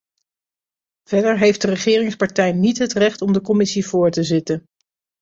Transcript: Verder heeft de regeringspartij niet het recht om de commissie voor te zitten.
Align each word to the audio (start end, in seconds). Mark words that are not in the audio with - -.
Verder 1.09 1.37
heeft 1.37 1.61
de 1.61 1.67
regeringspartij 1.67 2.51
niet 2.51 2.77
het 2.77 2.93
recht 2.93 3.21
om 3.21 3.33
de 3.33 3.41
commissie 3.41 3.85
voor 3.87 4.09
te 4.11 4.23
zitten. 4.23 4.65